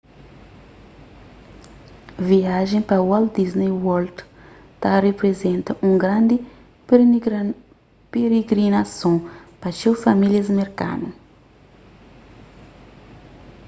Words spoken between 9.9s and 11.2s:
famílias merkanu